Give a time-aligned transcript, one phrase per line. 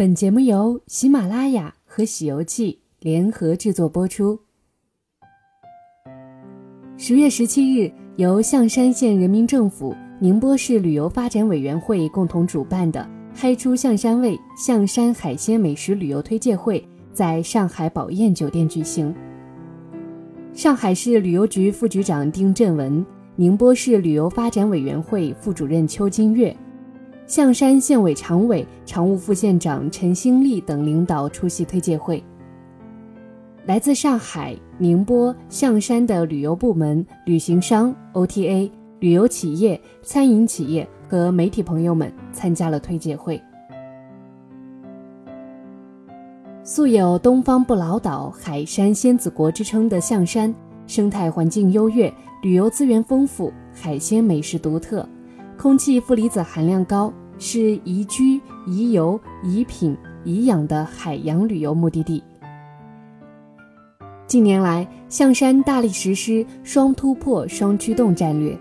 [0.00, 2.72] 本节目由喜马拉雅和《喜游记》
[3.04, 4.40] 联合制作播出。
[6.96, 16.82] 十月十七日，由象山县人民政府、宁波市旅游发展委员会共同主办的“嗨出象山味”象山海鲜美食旅游推介会
[17.12, 19.14] 在上海宝燕酒店举行。
[20.54, 23.04] 上海市旅游局副局长丁振文、
[23.36, 26.56] 宁波市旅游发展委员会副主任邱金月。
[27.30, 32.20] 象山县委常委、常务副县长陈兴利等领导出席推介会。
[33.66, 43.40] 来自上海、宁波、象山的旅游部门、旅行商、OTA、旅游企业、餐饮企业和媒体朋友们参加了推介会。
[46.64, 50.52] 素有“东方不老岛、海山仙子国”之称的象山，
[50.84, 55.08] 生态环境优越，旅游资源丰富，海鲜美食独特。
[55.56, 62.22] 空气负离子含量高，是宜居、宜游、宜品、宜养的海洋旅游目的地。
[64.26, 68.56] 近年来，象山大力实施“双突破、双驱动”战略，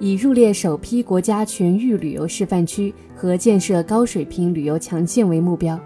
[0.00, 5.78] 以入列首批国家全域旅游示范区和建设高水平旅游强县为目标，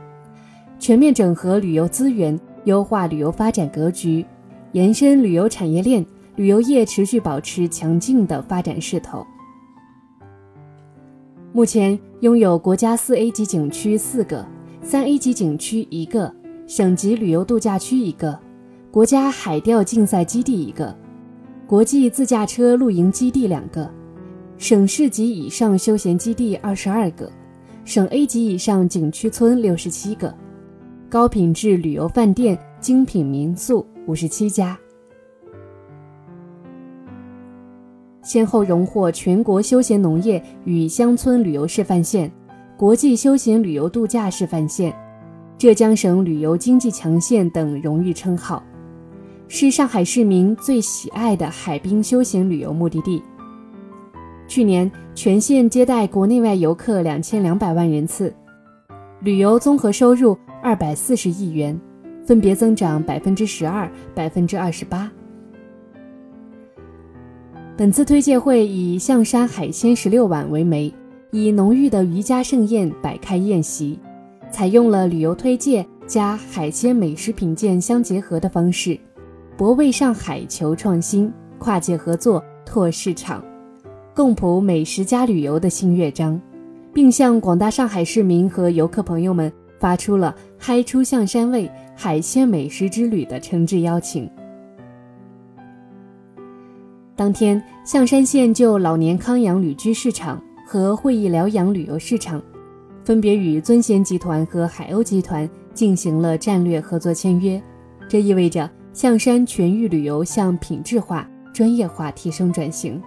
[0.79, 4.25] 全面整合旅游资源，优化旅游发展格局，
[4.71, 9.27] 延伸旅游产业链，旅游业持续保持强劲的发展势头。
[11.59, 14.47] 目前拥有国家四 A 级景区四个，
[14.81, 16.33] 三 A 级景区一个，
[16.69, 18.39] 省级旅游度假区一个，
[18.93, 20.97] 国家海钓竞赛基地一个，
[21.67, 23.93] 国际自驾车露营基地两个，
[24.57, 27.29] 省市级以上休闲基地二十二个，
[27.85, 30.33] 省 A 级以上景区村六十七个，
[31.11, 34.79] 高品质旅游饭店、精品民宿五十七家。
[38.23, 42.31] 先后荣获全国休闲农业与乡村旅游示范县、
[42.77, 44.95] 国际休闲旅游度假示范县、
[45.57, 48.63] 浙江省旅游经济强县等荣誉称号，
[49.49, 53.23] 是上海市民最喜爱的海滨休闲旅游目的地。
[54.47, 58.35] 去年全县接待国内外游客两千两百万人次，
[59.21, 61.79] 旅游综合收入二百四十亿元，
[62.25, 65.11] 分别增长百分之十二、百分之二十八。
[67.79, 70.93] 本次推介会以象山海鲜十六碗为媒，
[71.31, 73.97] 以浓郁的渔家盛宴摆开宴席，
[74.51, 78.99] 采用了旅游推介加海鲜美食品鉴相结合的方式，
[79.57, 83.45] 博味上海求创新、跨界合作拓市场，
[84.13, 86.41] 共谱美食加旅游的新乐章，
[86.93, 94.29] 并向广大上海市民和游客朋友们发出了“嗨出象山味海鲜美食之旅”的诚挚邀请。
[97.19, 102.41] 当天，象山县就老年康养旅居市场和会议疗养旅游市场，
[103.03, 107.61] 分别与尊贤集团和海鸥集团进行了战略合作签约。
[108.09, 113.03] 这意味着象山全域旅游向品质化、专业化提升转型。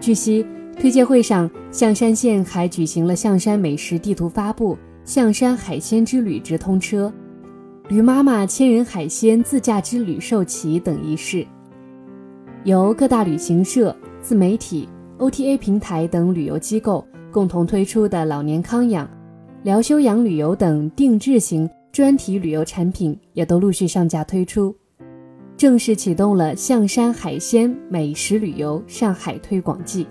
[0.00, 0.44] 据悉，
[0.76, 7.12] 推介会上，象山县还举行了象山美食地图发布、象山海鲜之旅直通车、
[7.88, 11.46] 驴妈妈千人海鲜自驾之旅授旗等仪式。
[12.68, 14.86] 由各大旅行社、自媒体、
[15.16, 17.02] OTA 平台等旅游机构
[17.32, 19.08] 共同推出的老年康养、
[19.62, 24.76] 疗休养旅游等定制型专题旅游产品也都陆续上架推出，
[25.56, 30.06] 正式启动了象山海鲜美食旅游上海推广季。